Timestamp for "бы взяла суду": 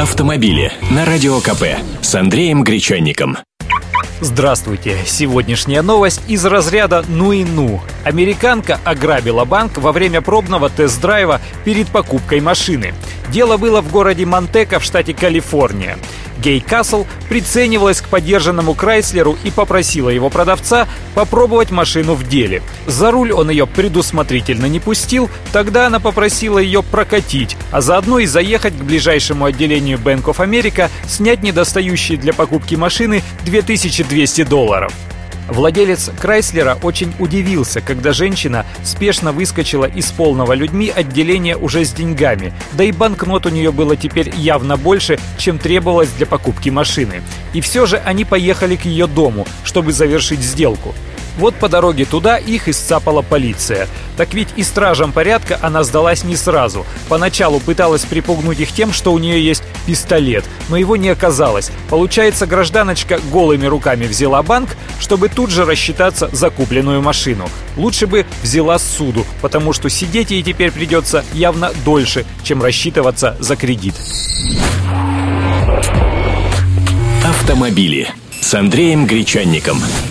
68.06-69.24